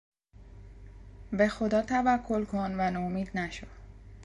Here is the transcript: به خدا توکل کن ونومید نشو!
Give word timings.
به 1.31 1.47
خدا 1.47 1.81
توکل 1.81 2.45
کن 2.45 2.75
ونومید 2.79 3.37
نشو! 3.37 3.67